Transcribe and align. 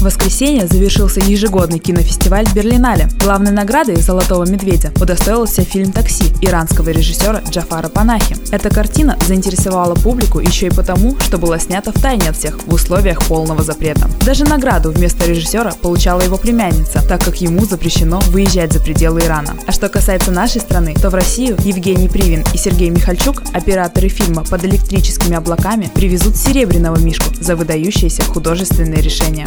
В 0.00 0.04
воскресенье 0.04 0.66
завершился 0.66 1.20
ежегодный 1.20 1.78
кинофестиваль 1.78 2.46
Берлинале. 2.54 3.10
Главной 3.22 3.50
наградой 3.50 3.96
«Золотого 3.96 4.48
медведя» 4.48 4.90
удостоился 4.98 5.60
фильм 5.60 5.92
«Такси» 5.92 6.32
иранского 6.40 6.88
режиссера 6.88 7.42
Джафара 7.50 7.90
Панахи. 7.90 8.34
Эта 8.50 8.70
картина 8.70 9.18
заинтересовала 9.28 9.94
публику 9.94 10.40
еще 10.40 10.68
и 10.68 10.70
потому, 10.70 11.20
что 11.20 11.36
была 11.36 11.58
снята 11.58 11.92
в 11.94 12.00
тайне 12.00 12.30
от 12.30 12.36
всех 12.38 12.66
в 12.66 12.72
условиях 12.72 13.22
полного 13.24 13.62
запрета. 13.62 14.08
Даже 14.24 14.44
награду 14.44 14.90
вместо 14.90 15.26
режиссера 15.26 15.72
получала 15.82 16.22
его 16.22 16.38
племянница, 16.38 17.06
так 17.06 17.22
как 17.22 17.38
ему 17.42 17.66
запрещено 17.66 18.20
выезжать 18.28 18.72
за 18.72 18.80
пределы 18.80 19.20
Ирана. 19.20 19.54
А 19.66 19.72
что 19.72 19.90
касается 19.90 20.30
нашей 20.30 20.62
страны, 20.62 20.94
то 20.94 21.10
в 21.10 21.14
Россию 21.14 21.58
Евгений 21.62 22.08
Привин 22.08 22.42
и 22.54 22.56
Сергей 22.56 22.88
Михальчук, 22.88 23.42
операторы 23.52 24.08
фильма 24.08 24.44
«Под 24.44 24.64
электрическими 24.64 25.36
облаками», 25.36 25.90
привезут 25.94 26.38
серебряного 26.38 26.96
мишку 26.96 27.34
за 27.38 27.54
выдающиеся 27.54 28.22
художественные 28.24 29.02
решения. 29.02 29.46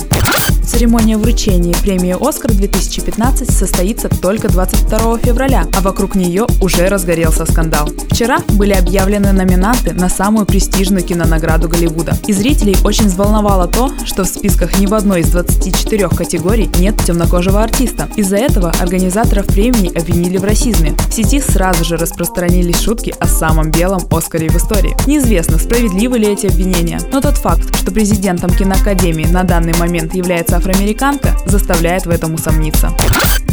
Церемония 0.74 1.18
вручения 1.18 1.76
премии 1.84 2.18
«Оскар» 2.20 2.52
2015 2.52 3.52
состоится 3.52 4.10
только 4.10 4.50
22 4.50 5.20
февраля, 5.20 5.68
а 5.78 5.82
вокруг 5.82 6.16
нее 6.16 6.48
уже 6.62 6.88
разгорелся 6.88 7.46
скандал. 7.46 7.88
Вчера 8.10 8.40
были 8.50 8.74
объявлены 8.74 9.34
номинанты 9.34 9.94
на 9.94 10.10
самую 10.10 10.48
престижную 10.48 11.04
кинонаграду 11.04 11.70
Голливуда. 11.70 12.18
И 12.26 12.34
зрителей 12.34 12.76
очень 12.84 13.06
взволновало 13.06 13.68
то, 13.68 13.92
что 14.04 14.24
в 14.24 14.28
списках 14.28 14.80
ни 14.80 14.88
в 14.88 14.96
одной 14.96 15.22
из 15.22 15.30
24 15.30 16.10
категорий 16.10 16.68
нет 16.80 16.98
темнокожего 17.06 17.62
артиста. 17.62 18.10
Из-за 18.16 18.38
этого 18.38 18.72
организаторов 18.82 19.46
премии 19.46 19.96
обвинили 19.96 20.38
в 20.38 20.44
расизме. 20.44 20.96
В 21.08 21.14
сети 21.14 21.40
сразу 21.40 21.86
же 21.86 21.98
распространились 21.98 22.82
шутки 22.82 23.14
о 23.20 23.28
самом 23.28 23.70
белом 23.70 24.02
Оскаре 24.10 24.50
в 24.50 24.56
истории. 24.56 24.98
Неизвестно, 25.06 25.60
справедливы 25.60 26.18
ли 26.18 26.30
эти 26.34 26.48
обвинения, 26.48 27.00
но 27.12 27.22
тот 27.22 27.38
факт, 27.38 27.76
что 27.76 27.92
президентом 27.92 28.50
киноакадемии 28.50 29.26
на 29.26 29.44
данный 29.44 29.78
момент 29.78 30.16
является 30.16 30.63
афроамериканка, 30.64 31.36
заставляет 31.46 32.06
в 32.06 32.10
этом 32.10 32.36
усомниться. 32.36 32.90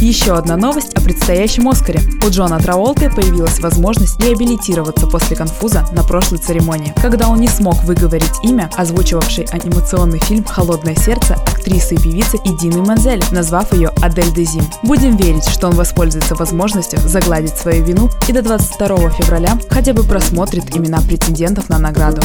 Еще 0.01 0.35
одна 0.35 0.57
новость 0.57 0.95
о 0.95 1.01
предстоящем 1.01 1.69
Оскаре. 1.69 2.01
У 2.25 2.31
Джона 2.31 2.57
Траволты 2.59 3.11
появилась 3.11 3.59
возможность 3.59 4.19
реабилитироваться 4.19 5.05
после 5.05 5.35
конфуза 5.35 5.85
на 5.91 6.01
прошлой 6.01 6.39
церемонии, 6.39 6.91
когда 6.99 7.29
он 7.29 7.39
не 7.39 7.47
смог 7.47 7.83
выговорить 7.83 8.31
имя, 8.41 8.67
озвучивавшей 8.75 9.45
анимационный 9.51 10.17
фильм 10.17 10.43
«Холодное 10.43 10.95
сердце» 10.95 11.35
актрисы 11.61 11.93
и 11.93 11.97
певицы 11.97 12.37
Идины 12.43 12.81
Манзель, 12.81 13.23
назвав 13.31 13.71
ее 13.73 13.91
Адель 14.01 14.33
Дезим. 14.33 14.63
Будем 14.81 15.15
верить, 15.15 15.47
что 15.47 15.67
он 15.67 15.75
воспользуется 15.75 16.33
возможностью 16.33 16.99
загладить 16.99 17.55
свою 17.55 17.83
вину 17.85 18.09
и 18.27 18.33
до 18.33 18.41
22 18.41 19.11
февраля 19.11 19.59
хотя 19.69 19.93
бы 19.93 20.03
просмотрит 20.03 20.75
имена 20.75 20.99
претендентов 21.01 21.69
на 21.69 21.77
награду. 21.77 22.21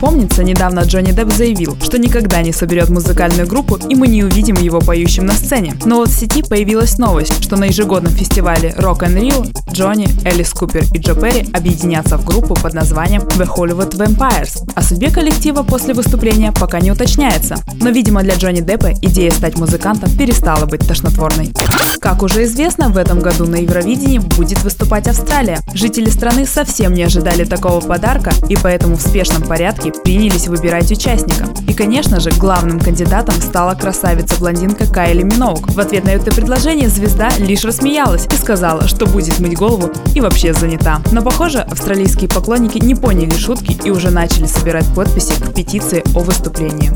Помнится, 0.00 0.44
недавно 0.44 0.80
Джонни 0.80 1.10
Депп 1.10 1.32
заявил, 1.32 1.76
что 1.82 1.98
никогда 1.98 2.40
не 2.42 2.52
соберет 2.52 2.88
музыкальную 2.88 3.48
группу 3.48 3.76
и 3.76 3.94
мы 3.96 4.06
не 4.06 4.22
увидим 4.22 4.54
его 4.56 4.80
поющим 4.80 5.26
на 5.26 5.32
сцене. 5.32 5.74
Но 5.84 5.96
вот 5.96 6.08
в 6.08 6.18
сети 6.18 6.42
появилась 6.42 6.96
новость, 7.00 7.42
что 7.42 7.56
на 7.56 7.64
ежегодном 7.64 8.12
фестивале 8.12 8.74
Rock 8.78 9.00
and 9.00 9.18
Rio 9.18 9.50
Джонни, 9.72 10.08
Элис 10.24 10.52
Купер 10.52 10.84
и 10.92 10.98
Джо 10.98 11.14
Перри 11.14 11.48
объединятся 11.52 12.18
в 12.18 12.24
группу 12.24 12.54
под 12.54 12.74
названием 12.74 13.22
The 13.22 13.48
Hollywood 13.48 13.96
Vampires. 13.96 14.70
О 14.74 14.82
судьбе 14.82 15.10
коллектива 15.10 15.62
после 15.62 15.94
выступления 15.94 16.52
пока 16.52 16.78
не 16.78 16.92
уточняется. 16.92 17.56
Но, 17.80 17.88
видимо, 17.88 18.22
для 18.22 18.34
Джонни 18.34 18.60
Деппа 18.60 18.92
идея 19.00 19.30
стать 19.30 19.56
музыкантом 19.56 20.10
перестала 20.16 20.66
быть 20.66 20.86
тошнотворной. 20.86 21.52
Как 22.00 22.22
уже 22.22 22.44
известно, 22.44 22.90
в 22.90 22.98
этом 22.98 23.20
году 23.20 23.46
на 23.46 23.56
Евровидении 23.56 24.18
будет 24.18 24.62
выступать 24.62 25.08
Австралия. 25.08 25.60
Жители 25.72 26.10
страны 26.10 26.46
совсем 26.46 26.92
не 26.92 27.02
ожидали 27.02 27.44
такого 27.44 27.80
подарка 27.80 28.32
и 28.48 28.56
поэтому 28.56 28.96
в 28.96 29.00
спешном 29.00 29.42
порядке 29.42 29.92
принялись 29.92 30.48
выбирать 30.48 30.90
участника. 30.90 31.46
И, 31.66 31.72
конечно 31.72 32.20
же, 32.20 32.30
главным 32.32 32.78
кандидатом 32.78 33.36
стала 33.36 33.74
красавица-блондинка 33.74 34.86
Кайли 34.86 35.22
Миноук. 35.22 35.70
В 35.70 35.80
ответ 35.80 36.04
на 36.04 36.10
это 36.10 36.30
предложение 36.34 36.89
звезда 36.90 37.30
лишь 37.38 37.64
рассмеялась 37.64 38.26
и 38.26 38.36
сказала, 38.36 38.86
что 38.86 39.06
будет 39.06 39.38
мыть 39.38 39.56
голову 39.56 39.90
и 40.14 40.20
вообще 40.20 40.52
занята. 40.52 41.00
Но, 41.12 41.22
похоже, 41.22 41.60
австралийские 41.60 42.28
поклонники 42.28 42.78
не 42.78 42.94
поняли 42.94 43.34
шутки 43.34 43.78
и 43.84 43.90
уже 43.90 44.10
начали 44.10 44.46
собирать 44.46 44.86
подписи 44.94 45.32
к 45.40 45.54
петиции 45.54 46.02
о 46.14 46.20
выступлении. 46.20 46.92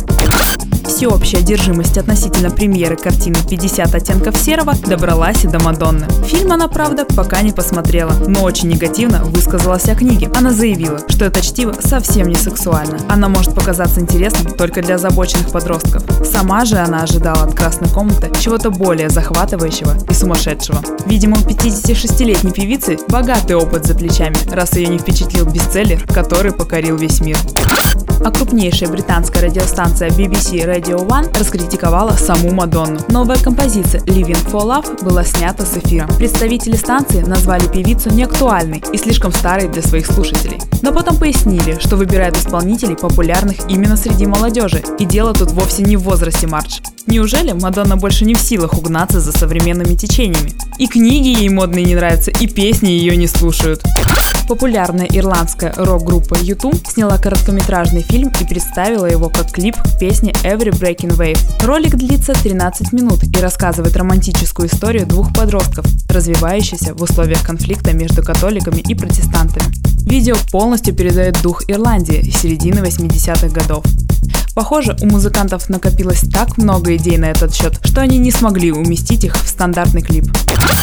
Всеобщая 0.95 1.39
одержимость 1.39 1.99
относительно 1.99 2.53
премьеры 2.53 2.97
картины 2.97 3.35
«50 3.35 3.97
оттенков 3.97 4.37
серого» 4.37 4.75
добралась 4.87 5.45
и 5.45 5.49
до 5.49 5.59
Мадонны. 5.59 6.07
Фильм 6.25 6.53
она, 6.53 6.69
правда, 6.69 7.05
пока 7.05 7.43
не 7.43 7.51
посмотрела, 7.51 8.13
но 8.29 8.45
очень 8.45 8.69
негативно 8.69 9.25
высказалась 9.25 9.89
о 9.89 9.97
книге. 9.97 10.31
Она 10.37 10.53
заявила, 10.53 11.01
что 11.09 11.25
это 11.25 11.41
чтиво 11.41 11.75
совсем 11.81 12.29
не 12.29 12.37
сексуально. 12.37 13.01
Она 13.09 13.29
может 13.29 13.57
показаться 13.57 13.99
интересным 13.99 14.55
только 14.55 14.83
для 14.83 14.95
озабоченных 14.95 15.51
подростков. 15.51 16.05
Сама 16.25 16.65
же 16.65 16.77
она 16.77 17.03
ожидала 17.03 17.43
от 17.43 17.57
«Красной 17.57 17.89
комнаты» 17.89 18.31
чего-то 18.41 18.71
более 18.71 19.11
захватывающего 19.11 19.97
и 20.09 20.15
сумасшедшего. 20.15 20.81
Видимо, 21.07 21.37
у 21.39 21.41
56-летней 21.41 22.53
певицы 22.53 22.99
богатый 23.09 23.57
опыт 23.57 23.85
за 23.85 23.97
плечами, 23.97 24.37
раз 24.49 24.75
ее 24.77 24.87
не 24.87 24.99
впечатлил 24.99 25.45
бестселлер, 25.45 26.01
который 26.07 26.53
покорил 26.53 26.97
весь 26.97 27.21
мир. 27.21 27.37
А 28.23 28.31
крупнейшая 28.31 28.91
британская 28.91 29.41
радиостанция 29.41 30.11
BBC 30.11 30.65
Radio 30.65 31.07
One 31.07 31.37
раскритиковала 31.39 32.13
саму 32.13 32.53
Мадонну. 32.53 33.01
Новая 33.09 33.39
композиция 33.39 34.01
Living 34.03 34.45
for 34.51 34.65
Love 34.65 35.03
была 35.03 35.25
снята 35.25 35.65
с 35.65 35.77
эфира. 35.77 36.07
Представители 36.19 36.77
станции 36.77 37.21
назвали 37.23 37.67
певицу 37.67 38.11
неактуальной 38.11 38.83
и 38.93 38.99
слишком 38.99 39.33
старой 39.33 39.69
для 39.69 39.83
своих 39.83 40.07
слушателей. 40.07 40.61
Но 40.83 40.93
потом 40.93 41.17
пояснили, 41.17 41.79
что 41.81 41.97
выбирают 41.97 42.37
исполнителей, 42.37 42.97
популярных 42.97 43.57
именно 43.69 43.97
среди 43.97 44.27
молодежи. 44.27 44.83
И 44.99 45.05
дело 45.05 45.33
тут 45.33 45.53
вовсе 45.53 45.83
не 45.83 45.97
в 45.97 46.03
возрасте 46.03 46.47
Марч. 46.47 46.81
Неужели 47.15 47.53
Мадонна 47.53 47.97
больше 47.97 48.25
не 48.25 48.35
в 48.35 48.41
силах 48.41 48.77
угнаться 48.77 49.21
за 49.21 49.31
современными 49.31 49.95
течениями? 49.95 50.53
И 50.79 50.89
книги 50.89 51.29
ей 51.29 51.49
модные 51.49 51.85
не 51.85 51.95
нравятся, 51.95 52.33
и 52.33 52.49
песни 52.49 52.89
ее 52.89 53.17
не 53.17 53.29
слушают. 53.29 53.85
Популярная 54.49 55.07
ирландская 55.07 55.73
рок-группа 55.77 56.35
YouTube 56.35 56.85
сняла 56.89 57.17
короткометражный 57.19 58.03
фильм 58.03 58.33
и 58.41 58.45
представила 58.45 59.07
его 59.07 59.29
как 59.29 59.53
клип 59.53 59.77
к 59.77 59.97
песне 60.01 60.33
Every 60.43 60.73
Breaking 60.73 61.17
Wave. 61.17 61.39
Ролик 61.65 61.95
длится 61.95 62.33
13 62.35 62.93
минут 62.93 63.23
и 63.23 63.41
рассказывает 63.41 63.97
романтическую 63.97 64.69
историю 64.69 65.07
двух 65.07 65.33
подростков, 65.33 65.87
развивающихся 66.09 66.95
в 66.95 67.03
условиях 67.03 67.47
конфликта 67.47 67.95
между 67.95 68.25
католиками 68.25 68.81
и 68.81 68.97
протестантами. 68.97 69.73
Видео 70.05 70.35
полностью 70.51 70.93
передает 70.93 71.41
дух 71.43 71.63
Ирландии 71.69 72.29
середины 72.29 72.81
80-х 72.81 73.49
годов. 73.51 73.85
Похоже, 74.55 74.97
у 75.01 75.07
музыкантов 75.07 75.69
накопилось 75.69 76.21
так 76.33 76.59
много 76.59 76.95
идей 76.95 77.19
на 77.19 77.27
этот 77.27 77.53
счет, 77.55 77.81
что 77.85 78.01
они 78.01 78.19
не 78.19 78.31
смогли 78.31 78.71
уместить 78.71 79.25
их 79.25 79.37
в 79.37 79.49
стандартный 79.49 80.03
клип. 80.03 80.27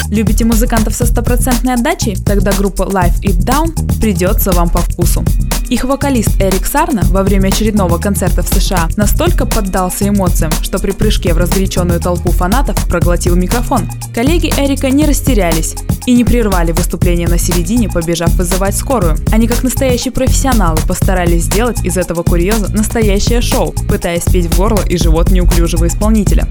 Любите 0.09 0.43
музыкантов 0.43 0.93
со 0.93 1.05
стопроцентной 1.05 1.75
отдачей? 1.75 2.17
Тогда 2.17 2.51
группа 2.51 2.83
Life 2.83 3.21
It 3.21 3.37
Down 3.45 3.99
придется 4.01 4.51
вам 4.51 4.69
по 4.69 4.79
вкусу. 4.79 5.23
Их 5.71 5.85
вокалист 5.85 6.31
Эрик 6.41 6.65
Сарна 6.65 7.01
во 7.11 7.23
время 7.23 7.47
очередного 7.47 7.97
концерта 7.97 8.43
в 8.43 8.47
США 8.49 8.89
настолько 8.97 9.45
поддался 9.45 10.05
эмоциям, 10.05 10.51
что 10.61 10.79
при 10.79 10.91
прыжке 10.91 11.33
в 11.33 11.37
разгоряченную 11.37 12.01
толпу 12.01 12.29
фанатов 12.31 12.85
проглотил 12.89 13.37
микрофон. 13.37 13.89
Коллеги 14.13 14.51
Эрика 14.57 14.89
не 14.89 15.05
растерялись 15.05 15.75
и 16.05 16.13
не 16.13 16.25
прервали 16.25 16.73
выступление 16.73 17.29
на 17.29 17.37
середине, 17.37 17.87
побежав 17.87 18.33
вызывать 18.33 18.75
скорую. 18.75 19.15
Они 19.31 19.47
как 19.47 19.63
настоящие 19.63 20.11
профессионалы 20.11 20.77
постарались 20.85 21.43
сделать 21.43 21.85
из 21.85 21.95
этого 21.95 22.23
курьеза 22.23 22.69
настоящее 22.73 23.39
шоу, 23.39 23.71
пытаясь 23.87 24.23
петь 24.23 24.47
в 24.47 24.57
горло 24.57 24.81
и 24.85 24.97
живот 24.97 25.31
неуклюжего 25.31 25.87
исполнителя. 25.87 26.49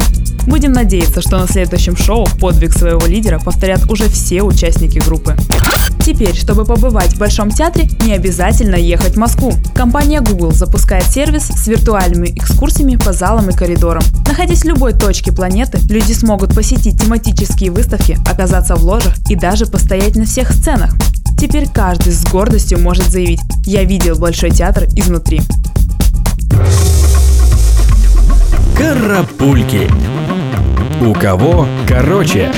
Будем 0.51 0.73
надеяться, 0.73 1.23
что 1.23 1.39
на 1.39 1.47
следующем 1.47 1.97
шоу 1.97 2.27
подвиг 2.41 2.73
своего 2.73 3.07
лидера 3.07 3.39
повторят 3.39 3.89
уже 3.89 4.09
все 4.09 4.43
участники 4.43 4.99
группы. 4.99 5.37
Теперь, 6.05 6.35
чтобы 6.35 6.65
побывать 6.65 7.15
в 7.15 7.19
Большом 7.19 7.53
театре, 7.53 7.89
не 8.05 8.15
обязательно 8.15 8.75
ехать 8.75 9.15
в 9.15 9.17
Москву. 9.17 9.53
Компания 9.77 10.21
Google 10.21 10.51
запускает 10.51 11.05
сервис 11.05 11.45
с 11.45 11.69
виртуальными 11.69 12.37
экскурсиями 12.37 12.97
по 12.97 13.13
залам 13.13 13.49
и 13.49 13.53
коридорам. 13.53 14.03
Находясь 14.27 14.63
в 14.63 14.65
любой 14.65 14.93
точке 14.93 15.31
планеты, 15.31 15.79
люди 15.89 16.13
смогут 16.13 16.53
посетить 16.53 17.01
тематические 17.01 17.71
выставки, 17.71 18.19
оказаться 18.29 18.75
в 18.75 18.83
ложах 18.83 19.15
и 19.29 19.37
даже 19.37 19.67
постоять 19.67 20.17
на 20.17 20.25
всех 20.25 20.51
сценах. 20.51 20.97
Теперь 21.39 21.69
каждый 21.73 22.13
с 22.13 22.25
гордостью 22.25 22.81
может 22.81 23.07
заявить 23.07 23.41
«Я 23.65 23.85
видел 23.85 24.19
Большой 24.19 24.51
театр 24.51 24.89
изнутри». 24.97 25.43
Карапульки. 28.77 29.89
У 30.99 31.13
кого 31.15 31.67
короче? 31.87 32.51